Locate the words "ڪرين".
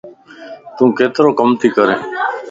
1.75-1.99